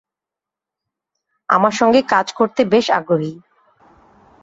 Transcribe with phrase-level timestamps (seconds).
[1.49, 3.33] আমার সঙ্গে কাজ করতে বেশ আগ্রহী।